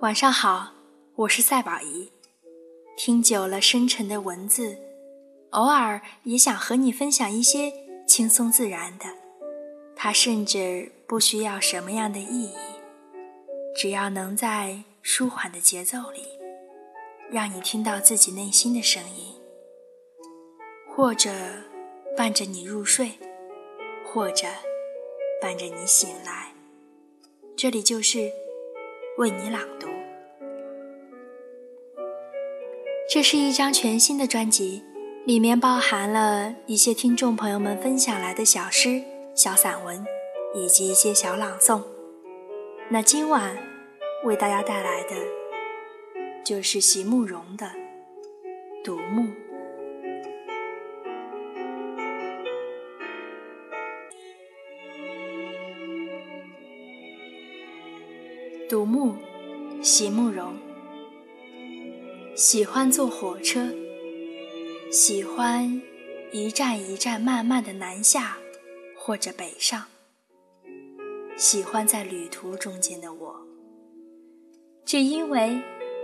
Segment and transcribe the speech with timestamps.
[0.00, 0.72] 晚上好，
[1.14, 2.10] 我是赛宝仪。
[2.96, 4.76] 听久了深沉的文字，
[5.50, 7.72] 偶尔也想和你分享一些
[8.06, 9.06] 轻松自然的。
[9.96, 12.56] 它甚至不需要什么样的意义，
[13.74, 16.22] 只要能在舒缓的节奏里，
[17.30, 19.34] 让你听到自己内心的声音，
[20.94, 21.30] 或者
[22.16, 23.12] 伴着你入睡，
[24.04, 24.46] 或者
[25.40, 26.52] 伴着你醒来。
[27.56, 28.30] 这里就是
[29.16, 29.86] 为你朗读。
[33.08, 34.82] 这是一张全新的专辑，
[35.24, 40.04] 里面包含了一些听众朋友们分享来的小诗、小散文，
[40.54, 41.80] 以及一些小朗诵。
[42.88, 43.56] 那今晚
[44.24, 45.10] 为大家带来的
[46.44, 47.66] 就是席慕容的
[48.84, 49.22] 《独木》。
[58.74, 59.12] 《独木》，
[59.84, 60.56] 席慕容。
[62.34, 63.72] 喜欢坐火车，
[64.90, 65.80] 喜欢
[66.32, 68.36] 一站一站慢慢的南下
[68.96, 69.84] 或者北上，
[71.36, 73.36] 喜欢在旅途中间的我，
[74.84, 75.56] 只因为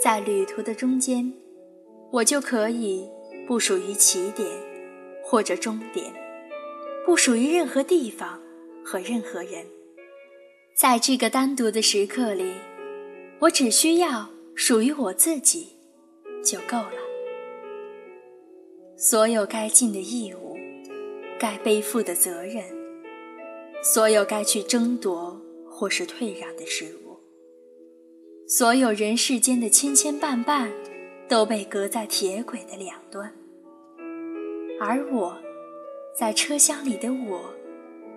[0.00, 1.34] 在旅途的中间，
[2.12, 3.10] 我就可以
[3.44, 4.48] 不属于起点
[5.24, 6.14] 或者终点，
[7.04, 8.40] 不属于任何地方
[8.84, 9.66] 和任何人，
[10.74, 12.52] 在这个单独的时刻里，
[13.40, 15.78] 我只需要属于我自己。
[16.42, 16.98] 就够了。
[18.96, 20.56] 所有该尽的义务，
[21.38, 22.64] 该背负的责任，
[23.80, 27.16] 所有该去争夺或是退让的事物，
[28.48, 30.68] 所有人世间的千千绊绊，
[31.28, 33.32] 都被隔在铁轨的两端。
[34.80, 35.36] 而我，
[36.18, 37.54] 在车厢里的我，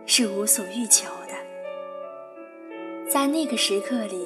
[0.07, 1.54] 是无所欲求的。
[3.07, 4.19] 在那个时刻里，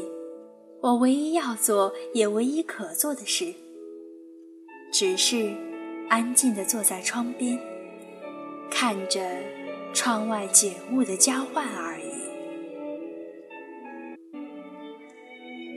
[0.81, 3.53] 我唯一要做，也唯一可做的事。
[4.91, 5.51] 只是
[6.07, 7.59] 安静地坐在窗边，
[8.71, 9.21] 看着
[9.93, 12.03] 窗外景物的交换而已。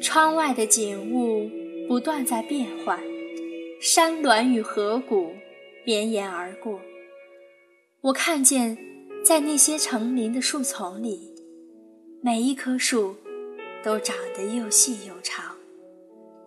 [0.00, 1.50] 窗外的景物
[1.88, 2.98] 不断在变换，
[3.80, 5.32] 山峦与河谷
[5.84, 6.80] 绵延而过。
[8.00, 8.78] 我看见，
[9.24, 11.31] 在那些成林的树丛里，
[12.24, 13.16] 每一棵树
[13.82, 15.56] 都长得又细又长，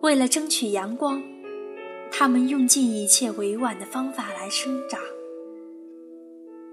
[0.00, 1.22] 为了争取阳光。
[2.10, 4.98] 他们用尽一切委婉的方法来生长。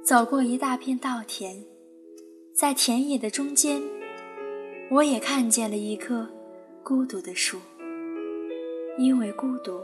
[0.06, 1.66] 走过一大片稻田，
[2.54, 3.82] 在田野的中间，
[4.90, 6.26] 我也看见了一棵
[6.82, 7.58] 孤独的树。
[8.98, 9.82] 因为孤独，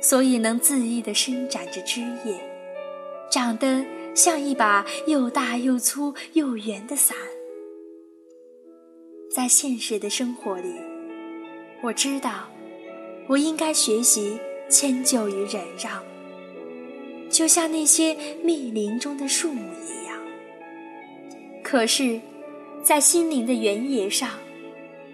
[0.00, 2.40] 所以能恣意地伸展着枝叶，
[3.30, 3.84] 长得
[4.14, 7.14] 像一把又大又粗又圆的伞。
[9.36, 10.76] 在现实的生活里，
[11.82, 12.48] 我知道。
[13.26, 16.02] 我应该学习迁就与忍让，
[17.28, 20.18] 就像那些密林中的树木一样。
[21.62, 22.18] 可是，
[22.82, 24.30] 在心灵的原野上，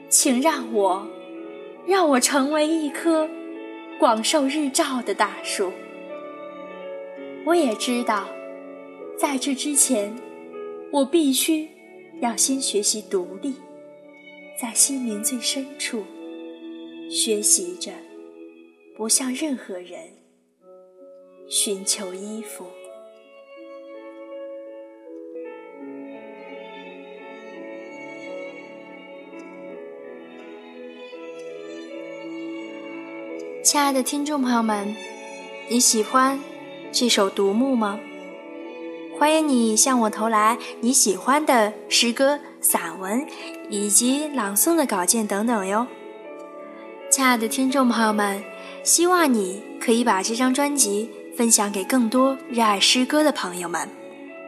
[0.09, 1.05] 请让我，
[1.85, 3.29] 让我成为一棵
[3.99, 5.73] 广受日照的大树。
[7.45, 8.29] 我也知道，
[9.19, 10.15] 在这之前，
[10.93, 11.69] 我必须
[12.21, 13.55] 要先学习独立，
[14.61, 16.05] 在心灵最深处。
[17.11, 17.93] 学习着，
[18.97, 19.99] 不向任何人
[21.49, 22.65] 寻求依附。
[33.63, 34.95] 亲爱的听众朋友们，
[35.69, 36.41] 你喜欢
[36.91, 38.01] 这首《独木》吗？
[39.19, 43.27] 欢迎你向我投来你喜欢的诗歌、散文
[43.69, 45.87] 以及朗诵的稿件等等哟。
[47.11, 48.43] 亲爱的听众朋友们，
[48.83, 53.87] 希望你可以把这张专辑分享给更多热爱诗歌的朋友们，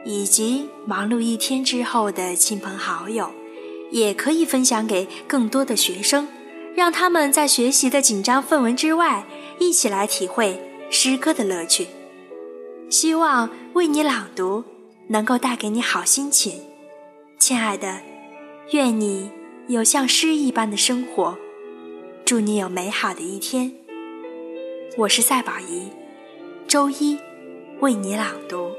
[0.07, 3.31] 以及忙碌一天之后的亲朋好友，
[3.91, 6.27] 也可以分享给更多的学生，
[6.75, 9.27] 让他们在学习的紧张氛围之外，
[9.59, 10.59] 一起来体会
[10.89, 11.89] 诗歌的乐趣。
[12.89, 14.65] 希望为你朗读
[15.09, 16.63] 能够带给你好心情，
[17.47, 18.01] 亲爱的，
[18.71, 19.31] 愿你
[19.69, 21.37] 有像诗一般的生活。
[22.25, 23.71] 祝你有美好的一天。
[24.97, 25.91] 我是赛宝仪，
[26.67, 27.19] 周一
[27.81, 28.73] 为你朗读。